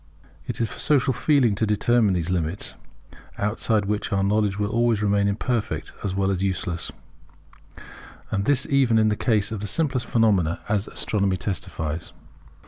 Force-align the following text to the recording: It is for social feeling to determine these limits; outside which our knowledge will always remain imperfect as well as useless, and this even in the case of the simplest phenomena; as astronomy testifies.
It 0.47 0.59
is 0.59 0.67
for 0.67 0.79
social 0.79 1.13
feeling 1.13 1.53
to 1.53 1.67
determine 1.67 2.15
these 2.15 2.31
limits; 2.31 2.73
outside 3.37 3.85
which 3.85 4.11
our 4.11 4.23
knowledge 4.23 4.57
will 4.57 4.71
always 4.71 5.03
remain 5.03 5.27
imperfect 5.27 5.91
as 6.03 6.15
well 6.15 6.31
as 6.31 6.41
useless, 6.41 6.91
and 8.31 8.45
this 8.45 8.65
even 8.67 8.97
in 8.97 9.09
the 9.09 9.15
case 9.15 9.51
of 9.51 9.59
the 9.59 9.67
simplest 9.67 10.07
phenomena; 10.07 10.59
as 10.67 10.87
astronomy 10.87 11.37
testifies. 11.37 12.13